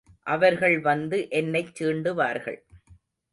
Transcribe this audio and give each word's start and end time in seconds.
அவர்கள் 0.27 0.79
வந்து 0.79 1.29
என்னைச் 1.29 1.75
சீண்டுவார்கள். 1.79 2.59